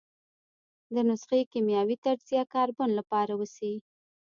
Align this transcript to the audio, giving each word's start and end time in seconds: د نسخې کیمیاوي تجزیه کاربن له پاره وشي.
د 0.93 0.95
نسخې 1.09 1.41
کیمیاوي 1.51 1.95
تجزیه 2.05 2.43
کاربن 2.53 2.89
له 2.97 3.03
پاره 3.11 3.35
وشي. 3.37 3.73